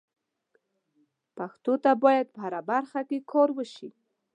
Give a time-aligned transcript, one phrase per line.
[1.37, 3.89] پښتو ته باید په هره برخه کې کار وشي.